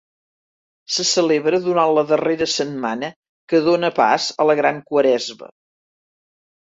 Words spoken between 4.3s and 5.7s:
a la Gran Quaresma.